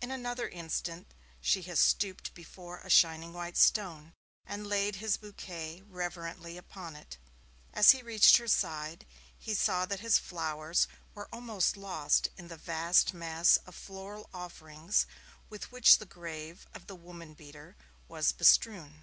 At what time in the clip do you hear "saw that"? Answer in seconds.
9.54-9.98